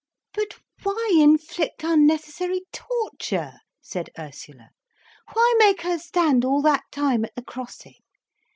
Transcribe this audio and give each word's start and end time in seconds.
"But 0.33 0.55
why 0.81 1.11
inflict 1.15 1.83
unnecessary 1.83 2.63
torture?" 2.73 3.53
said 3.83 4.09
Ursula. 4.17 4.71
"Why 5.33 5.53
make 5.59 5.81
her 5.83 5.99
stand 5.99 6.43
all 6.43 6.63
that 6.63 6.85
time 6.91 7.23
at 7.23 7.35
the 7.35 7.43
crossing? 7.43 8.01